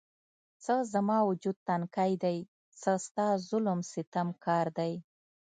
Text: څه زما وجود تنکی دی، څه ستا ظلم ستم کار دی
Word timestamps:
څه 0.63 0.73
زما 0.93 1.17
وجود 1.29 1.57
تنکی 1.67 2.13
دی، 2.23 2.37
څه 2.81 2.91
ستا 3.05 3.27
ظلم 3.47 3.79
ستم 3.91 4.27
کار 4.45 4.67
دی 4.77 4.93